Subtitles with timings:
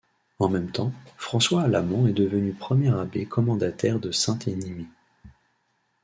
[0.39, 4.87] En même temps, François Alamand est devenu premier abbé commendataire de Sainte-Énimie.